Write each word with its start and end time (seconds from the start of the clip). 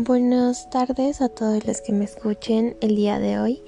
Buenas 0.00 0.70
tardes 0.70 1.20
a 1.20 1.28
todos 1.28 1.66
los 1.66 1.80
que 1.80 1.92
me 1.92 2.04
escuchen 2.04 2.76
el 2.80 2.94
día 2.94 3.18
de 3.18 3.40
hoy. 3.40 3.60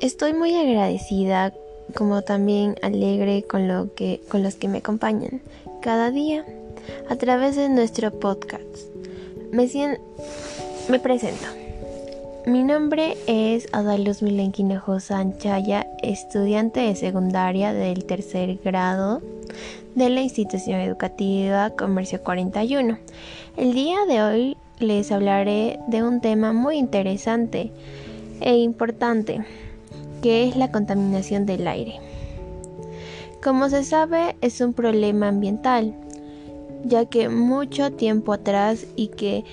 Estoy 0.00 0.32
muy 0.32 0.54
agradecida, 0.54 1.52
como 1.94 2.22
también 2.22 2.76
alegre 2.80 3.42
con 3.42 3.68
lo 3.68 3.94
que 3.94 4.22
con 4.30 4.42
los 4.42 4.54
que 4.54 4.68
me 4.68 4.78
acompañan 4.78 5.42
cada 5.82 6.10
día 6.10 6.46
a 7.10 7.16
través 7.16 7.54
de 7.54 7.68
nuestro 7.68 8.12
podcast. 8.18 8.64
Me, 9.52 9.68
me 10.88 11.00
presento. 11.00 11.46
Mi 12.46 12.62
nombre 12.62 13.18
es 13.26 13.68
Adaluz 13.72 14.22
Milenquinojo 14.22 15.00
Sanchaya, 15.00 15.86
estudiante 16.02 16.80
de 16.80 16.96
secundaria 16.96 17.74
del 17.74 18.06
tercer 18.06 18.56
grado 18.64 19.20
de 19.94 20.08
la 20.08 20.22
institución 20.22 20.80
educativa 20.80 21.68
Comercio 21.76 22.22
41. 22.22 22.96
El 23.58 23.74
día 23.74 23.98
de 24.06 24.22
hoy 24.22 24.56
les 24.78 25.10
hablaré 25.12 25.78
de 25.88 26.02
un 26.02 26.20
tema 26.20 26.52
muy 26.52 26.76
interesante 26.76 27.72
e 28.40 28.56
importante, 28.56 29.44
que 30.22 30.48
es 30.48 30.56
la 30.56 30.70
contaminación 30.70 31.46
del 31.46 31.66
aire. 31.66 32.00
Como 33.42 33.68
se 33.68 33.84
sabe, 33.84 34.36
es 34.40 34.60
un 34.60 34.72
problema 34.72 35.28
ambiental, 35.28 35.94
ya 36.84 37.04
que 37.06 37.28
mucho 37.28 37.92
tiempo 37.92 38.32
atrás 38.32 38.86
y 38.96 39.08
que 39.08 39.44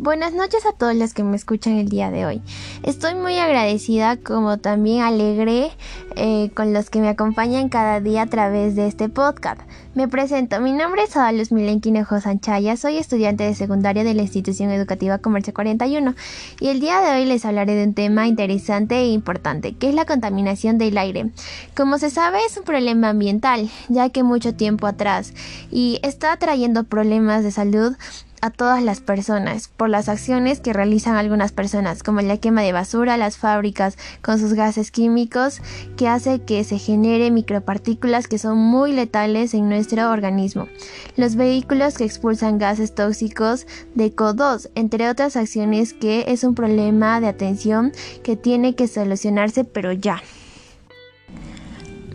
Buenas 0.00 0.32
noches 0.32 0.64
a 0.64 0.72
todos 0.72 0.94
los 0.94 1.12
que 1.12 1.24
me 1.24 1.34
escuchan 1.34 1.72
el 1.72 1.88
día 1.88 2.12
de 2.12 2.24
hoy. 2.24 2.40
Estoy 2.84 3.16
muy 3.16 3.36
agradecida 3.36 4.16
como 4.16 4.56
también 4.58 5.02
alegre 5.02 5.72
eh, 6.14 6.50
con 6.54 6.72
los 6.72 6.88
que 6.88 7.00
me 7.00 7.08
acompañan 7.08 7.68
cada 7.68 7.98
día 7.98 8.22
a 8.22 8.26
través 8.26 8.76
de 8.76 8.86
este 8.86 9.08
podcast. 9.08 9.60
Me 9.94 10.06
presento, 10.06 10.60
mi 10.60 10.72
nombre 10.72 11.02
es 11.02 11.16
Adaluz 11.16 11.50
Milenquinejo 11.50 12.20
Sanchaya, 12.20 12.76
soy 12.76 12.98
estudiante 12.98 13.42
de 13.42 13.56
secundaria 13.56 14.04
de 14.04 14.14
la 14.14 14.22
institución 14.22 14.70
educativa 14.70 15.18
Comercio 15.18 15.52
41 15.52 16.14
y 16.60 16.68
el 16.68 16.78
día 16.78 17.00
de 17.00 17.16
hoy 17.16 17.24
les 17.24 17.44
hablaré 17.44 17.74
de 17.74 17.82
un 17.82 17.94
tema 17.94 18.28
interesante 18.28 19.00
e 19.00 19.08
importante, 19.08 19.74
que 19.74 19.88
es 19.88 19.96
la 19.96 20.04
contaminación 20.04 20.78
del 20.78 20.96
aire. 20.96 21.32
Como 21.76 21.98
se 21.98 22.10
sabe 22.10 22.38
es 22.46 22.56
un 22.56 22.62
problema 22.62 23.08
ambiental, 23.08 23.68
ya 23.88 24.10
que 24.10 24.22
mucho 24.22 24.54
tiempo 24.54 24.86
atrás 24.86 25.34
y 25.72 25.98
está 26.04 26.36
trayendo 26.36 26.84
problemas 26.84 27.42
de 27.42 27.50
salud 27.50 27.96
a 28.40 28.50
todas 28.50 28.82
las 28.82 29.00
personas 29.00 29.68
por 29.68 29.88
las 29.88 30.08
acciones 30.08 30.60
que 30.60 30.72
realizan 30.72 31.16
algunas 31.16 31.52
personas, 31.52 32.02
como 32.02 32.20
la 32.20 32.36
quema 32.36 32.62
de 32.62 32.72
basura, 32.72 33.16
las 33.16 33.36
fábricas 33.36 33.96
con 34.22 34.38
sus 34.38 34.54
gases 34.54 34.90
químicos, 34.90 35.60
que 35.96 36.08
hace 36.08 36.40
que 36.40 36.64
se 36.64 36.78
genere 36.78 37.30
micropartículas 37.30 38.28
que 38.28 38.38
son 38.38 38.58
muy 38.58 38.92
letales 38.92 39.54
en 39.54 39.68
nuestro 39.68 40.10
organismo. 40.10 40.68
Los 41.16 41.36
vehículos 41.36 41.98
que 41.98 42.04
expulsan 42.04 42.58
gases 42.58 42.94
tóxicos 42.94 43.66
de 43.94 44.14
CO2, 44.14 44.70
entre 44.74 45.08
otras 45.08 45.36
acciones 45.36 45.92
que 45.92 46.24
es 46.28 46.44
un 46.44 46.54
problema 46.54 47.20
de 47.20 47.28
atención 47.28 47.92
que 48.22 48.36
tiene 48.36 48.74
que 48.74 48.88
solucionarse 48.88 49.64
pero 49.64 49.92
ya. 49.92 50.22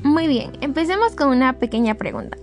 Muy 0.03 0.28
bien, 0.28 0.52
empecemos 0.59 1.16
con 1.16 1.30
una 1.30 1.59
pequeña 1.59 1.96
pregunta. 1.96 2.38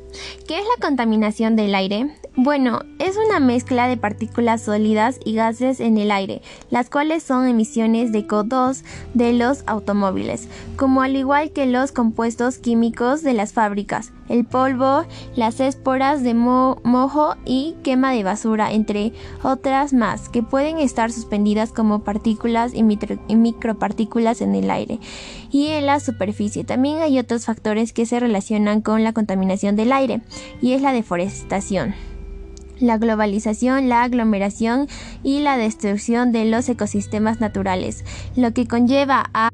¿Qué 0.46 0.58
es 0.58 0.64
la 0.64 0.86
contaminación 0.86 1.56
del 1.56 1.74
aire? 1.74 2.16
Bueno, 2.36 2.80
es 2.98 3.16
una 3.16 3.40
mezcla 3.40 3.88
de 3.88 3.96
partículas 3.96 4.62
sólidas 4.62 5.18
y 5.24 5.34
gases 5.34 5.80
en 5.80 5.98
el 5.98 6.10
aire, 6.10 6.42
las 6.70 6.88
cuales 6.88 7.22
son 7.22 7.46
emisiones 7.46 8.12
de 8.12 8.26
CO2 8.26 8.82
de 9.14 9.32
los 9.32 9.62
automóviles, 9.66 10.48
como 10.76 11.02
al 11.02 11.16
igual 11.16 11.52
que 11.52 11.66
los 11.66 11.92
compuestos 11.92 12.58
químicos 12.58 13.22
de 13.22 13.34
las 13.34 13.52
fábricas, 13.52 14.12
el 14.28 14.44
polvo, 14.44 15.04
las 15.36 15.60
esporas 15.60 16.22
de 16.22 16.34
mojo 16.34 17.34
y 17.44 17.74
quema 17.82 18.12
de 18.12 18.22
basura, 18.22 18.72
entre 18.72 19.12
otras 19.42 19.92
más, 19.92 20.28
que 20.28 20.42
pueden 20.42 20.78
estar 20.78 21.12
suspendidas 21.12 21.72
como 21.72 22.04
partículas 22.04 22.72
y, 22.74 22.84
y 23.28 23.36
micropartículas 23.36 24.40
en 24.40 24.54
el 24.54 24.70
aire 24.70 25.00
y 25.50 25.68
en 25.68 25.86
la 25.86 26.00
superficie. 26.00 26.64
También 26.64 26.98
hay 26.98 27.18
otros 27.18 27.44
factores 27.44 27.92
que 27.92 28.06
se 28.06 28.20
relacionan 28.20 28.80
con 28.80 29.04
la 29.04 29.12
contaminación 29.12 29.76
del 29.76 29.92
aire 29.92 30.09
y 30.60 30.72
es 30.72 30.82
la 30.82 30.92
deforestación 30.92 31.94
la 32.80 32.96
globalización, 32.96 33.88
la 33.88 34.02
aglomeración 34.02 34.88
y 35.22 35.40
la 35.40 35.56
destrucción 35.58 36.32
de 36.32 36.46
los 36.46 36.68
ecosistemas 36.68 37.38
naturales, 37.38 38.04
lo 38.36 38.52
que 38.52 38.66
conlleva 38.66 39.28
a 39.34 39.50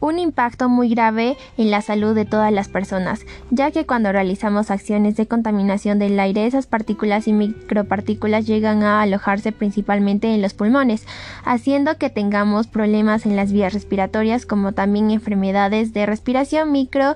un 0.00 0.18
impacto 0.18 0.68
muy 0.68 0.90
grave 0.90 1.36
en 1.56 1.70
la 1.70 1.80
salud 1.80 2.14
de 2.14 2.26
todas 2.26 2.52
las 2.52 2.68
personas, 2.68 3.20
ya 3.50 3.70
que 3.70 3.86
cuando 3.86 4.12
realizamos 4.12 4.70
acciones 4.70 5.16
de 5.16 5.26
contaminación 5.26 5.98
del 5.98 6.20
aire, 6.20 6.46
esas 6.46 6.66
partículas 6.66 7.26
y 7.26 7.32
micropartículas 7.32 8.46
llegan 8.46 8.82
a 8.82 9.00
alojarse 9.00 9.50
principalmente 9.52 10.34
en 10.34 10.42
los 10.42 10.52
pulmones, 10.52 11.06
haciendo 11.44 11.96
que 11.96 12.10
tengamos 12.10 12.66
problemas 12.66 13.24
en 13.24 13.34
las 13.34 13.50
vías 13.50 13.72
respiratorias 13.72 14.44
como 14.44 14.72
también 14.72 15.10
enfermedades 15.10 15.94
de 15.94 16.04
respiración 16.04 16.70
micro 16.70 17.14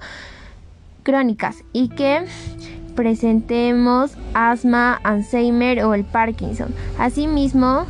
crónicas 1.08 1.64
y 1.72 1.88
que 1.88 2.26
presentemos 2.94 4.12
asma, 4.34 5.00
Alzheimer 5.02 5.82
o 5.82 5.94
el 5.94 6.04
Parkinson. 6.04 6.74
Asimismo, 6.98 7.86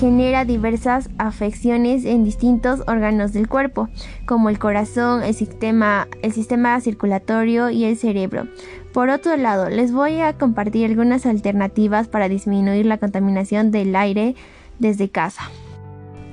genera 0.00 0.44
diversas 0.44 1.08
afecciones 1.18 2.04
en 2.04 2.24
distintos 2.24 2.82
órganos 2.88 3.32
del 3.32 3.46
cuerpo, 3.46 3.88
como 4.26 4.48
el 4.48 4.58
corazón, 4.58 5.22
el 5.22 5.34
sistema, 5.34 6.08
el 6.22 6.32
sistema 6.32 6.80
circulatorio 6.80 7.70
y 7.70 7.84
el 7.84 7.96
cerebro. 7.96 8.48
Por 8.92 9.08
otro 9.08 9.36
lado, 9.36 9.68
les 9.68 9.92
voy 9.92 10.18
a 10.18 10.32
compartir 10.32 10.86
algunas 10.86 11.26
alternativas 11.26 12.08
para 12.08 12.28
disminuir 12.28 12.86
la 12.86 12.98
contaminación 12.98 13.70
del 13.70 13.94
aire 13.94 14.34
desde 14.80 15.10
casa. 15.10 15.42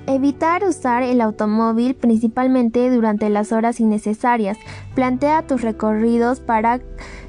Evitar 0.07 0.63
usar 0.63 1.01
el 1.01 1.19
automóvil 1.19 1.95
principalmente 1.95 2.91
durante 2.91 3.29
las 3.29 3.51
horas 3.51 3.79
innecesarias. 3.79 4.57
Plantea 4.93 5.47
tus 5.47 5.61
recorridos 5.61 6.39
para 6.39 6.79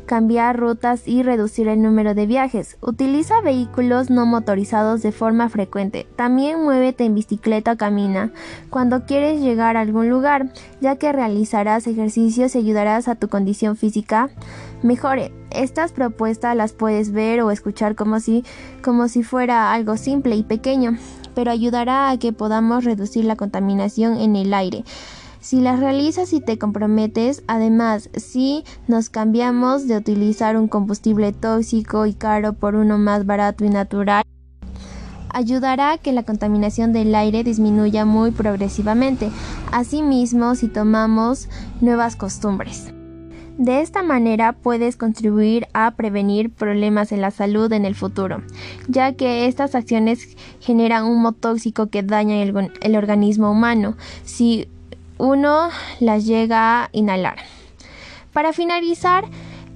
cambiar 0.04 0.58
rutas 0.58 1.08
y 1.08 1.22
reducir 1.22 1.68
el 1.68 1.82
número 1.82 2.14
de 2.14 2.26
viajes. 2.26 2.76
Utiliza 2.80 3.40
vehículos 3.40 4.10
no 4.10 4.26
motorizados 4.26 5.02
de 5.02 5.10
forma 5.10 5.48
frecuente. 5.48 6.06
También 6.16 6.62
muévete 6.62 7.04
en 7.04 7.14
bicicleta 7.14 7.72
o 7.72 7.76
camina 7.76 8.30
cuando 8.70 9.04
quieres 9.04 9.40
llegar 9.40 9.76
a 9.76 9.80
algún 9.80 10.08
lugar, 10.08 10.52
ya 10.80 10.96
que 10.96 11.12
realizarás 11.12 11.86
ejercicios 11.86 12.54
y 12.54 12.58
ayudarás 12.58 13.08
a 13.08 13.16
tu 13.16 13.28
condición 13.28 13.76
física 13.76 14.30
mejore. 14.82 15.32
Estas 15.50 15.92
propuestas 15.92 16.54
las 16.54 16.72
puedes 16.72 17.12
ver 17.12 17.40
o 17.40 17.50
escuchar 17.50 17.94
como 17.94 18.20
si, 18.20 18.44
como 18.82 19.08
si 19.08 19.22
fuera 19.22 19.72
algo 19.72 19.96
simple 19.96 20.36
y 20.36 20.42
pequeño, 20.42 20.98
pero 21.36 21.50
ayudará 21.50 22.08
a 22.08 22.18
que 22.18 22.32
podamos 22.32 22.84
reducir 22.84 23.26
la 23.26 23.36
contaminación 23.36 24.16
en 24.16 24.36
el 24.36 24.54
aire. 24.54 24.84
Si 25.40 25.60
las 25.60 25.78
realizas 25.78 26.32
y 26.32 26.40
te 26.40 26.58
comprometes, 26.58 27.44
además, 27.46 28.08
si 28.16 28.64
nos 28.88 29.10
cambiamos 29.10 29.86
de 29.86 29.98
utilizar 29.98 30.56
un 30.56 30.66
combustible 30.66 31.32
tóxico 31.32 32.06
y 32.06 32.14
caro 32.14 32.54
por 32.54 32.74
uno 32.74 32.96
más 32.96 33.26
barato 33.26 33.66
y 33.66 33.68
natural, 33.68 34.24
ayudará 35.28 35.92
a 35.92 35.98
que 35.98 36.12
la 36.12 36.22
contaminación 36.22 36.94
del 36.94 37.14
aire 37.14 37.44
disminuya 37.44 38.06
muy 38.06 38.30
progresivamente. 38.30 39.30
Asimismo, 39.70 40.54
si 40.54 40.68
tomamos 40.68 41.50
nuevas 41.82 42.16
costumbres. 42.16 42.95
De 43.58 43.80
esta 43.80 44.02
manera 44.02 44.52
puedes 44.52 44.96
contribuir 44.96 45.66
a 45.72 45.92
prevenir 45.92 46.50
problemas 46.50 47.10
en 47.10 47.22
la 47.22 47.30
salud 47.30 47.72
en 47.72 47.86
el 47.86 47.94
futuro, 47.94 48.42
ya 48.86 49.14
que 49.14 49.46
estas 49.46 49.74
acciones 49.74 50.36
generan 50.60 51.04
humo 51.04 51.32
tóxico 51.32 51.86
que 51.86 52.02
daña 52.02 52.42
el, 52.42 52.70
el 52.82 52.96
organismo 52.96 53.50
humano. 53.50 53.96
Si 54.24 54.68
uno 55.16 55.70
las 56.00 56.26
llega 56.26 56.84
a 56.84 56.88
inhalar. 56.92 57.38
Para 58.34 58.52
finalizar, 58.52 59.24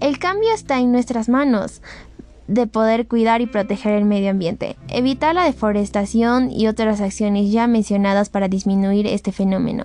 el 0.01 0.19
cambio 0.19 0.53
está 0.53 0.79
en 0.79 0.93
nuestras 0.93 1.31
manos 1.31 1.81
de 2.51 2.67
poder 2.67 3.07
cuidar 3.07 3.41
y 3.41 3.47
proteger 3.47 3.93
el 3.93 4.05
medio 4.05 4.31
ambiente, 4.31 4.77
evitar 4.89 5.37
la 5.37 5.45
deforestación 5.45 6.51
y 6.51 6.67
otras 6.67 7.01
acciones 7.01 7.53
ya 7.53 7.69
mencionadas 7.69 8.29
para 8.29 8.49
disminuir 8.49 9.07
este 9.07 9.31
fenómeno 9.31 9.85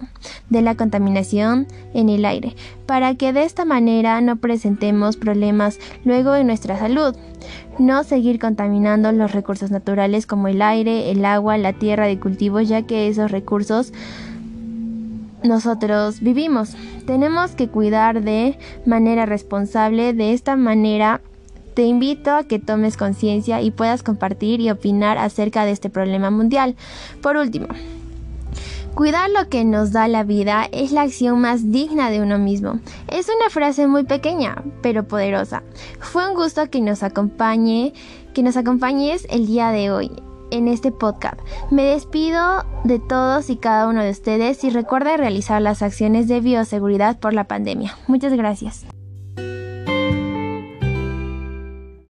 de 0.50 0.64
la 0.64 0.74
contaminación 0.74 1.68
en 1.94 2.10
el 2.10 2.26
aire, 2.26 2.56
para 2.88 3.14
que 3.14 3.34
de 3.34 3.44
esta 3.44 3.66
manera 3.66 4.20
no 4.22 4.38
presentemos 4.38 5.16
problemas 5.16 5.78
luego 6.04 6.34
en 6.34 6.48
nuestra 6.48 6.80
salud. 6.80 7.16
No 7.78 8.04
seguir 8.04 8.40
contaminando 8.40 9.12
los 9.12 9.32
recursos 9.32 9.70
naturales 9.70 10.26
como 10.26 10.48
el 10.48 10.64
aire, 10.64 11.12
el 11.12 11.24
agua, 11.24 11.60
la 11.60 11.74
tierra 11.74 12.08
de 12.08 12.20
cultivos, 12.20 12.68
ya 12.68 12.82
que 12.82 13.08
esos 13.08 13.30
recursos 13.30 13.94
nosotros 15.44 16.22
vivimos. 16.22 16.76
Tenemos 17.06 17.52
que 17.52 17.68
cuidar 17.68 18.24
de 18.24 18.58
manera 18.88 19.28
responsable, 19.28 20.14
de 20.14 20.34
esta 20.34 20.56
manera 20.56 21.22
Te 21.76 21.84
invito 21.84 22.32
a 22.32 22.46
que 22.46 22.58
tomes 22.58 22.98
conciencia 22.98 23.62
y 23.62 23.70
puedas 23.70 24.02
compartir 24.02 24.62
y 24.62 24.72
opinar 24.72 25.18
acerca 25.18 25.66
de 25.66 25.72
este 25.72 25.90
problema 25.90 26.32
mundial. 26.32 26.76
Por 27.22 27.38
último, 27.38 27.68
Cuidar 28.96 29.30
lo 29.30 29.50
que 29.50 29.66
nos 29.66 29.92
da 29.92 30.08
la 30.08 30.24
vida 30.24 30.70
es 30.72 30.94
la 30.94 31.02
acción 31.02 31.42
más 31.42 31.70
digna 31.70 32.10
de 32.10 32.22
uno 32.22 32.38
mismo. 32.38 32.80
Es 33.10 33.28
una 33.28 33.50
frase 33.50 33.88
muy 33.88 34.06
pequeña, 34.06 34.64
pero 34.82 35.06
poderosa. 35.06 35.64
Fue 36.00 36.30
un 36.30 36.34
gusto 36.34 36.70
que 36.70 36.80
nos 36.80 37.04
acompañe, 37.04 37.92
que 38.34 38.42
nos 38.42 38.56
acompañes 38.56 39.28
el 39.30 39.48
día 39.48 39.72
de 39.72 39.92
hoy 39.92 40.12
en 40.50 40.70
este 40.70 40.94
podcast. 40.94 41.38
Me 41.72 41.84
despido 41.84 42.64
de 42.86 43.00
todos 43.00 43.50
y 43.50 43.58
cada 43.58 43.90
uno 43.90 44.02
de 44.02 44.12
ustedes 44.12 44.64
y 44.64 44.70
recuerda 44.70 45.18
realizar 45.18 45.62
las 45.62 45.82
acciones 45.82 46.30
de 46.30 46.40
bioseguridad 46.40 47.20
por 47.20 47.34
la 47.34 47.44
pandemia. 47.44 47.98
Muchas 48.08 48.32
gracias. 48.32 48.86